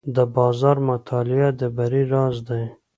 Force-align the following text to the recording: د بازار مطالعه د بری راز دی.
د 0.15 0.17
بازار 0.35 0.77
مطالعه 0.89 1.49
د 1.59 1.61
بری 1.77 2.03
راز 2.13 2.35
دی. 2.47 2.63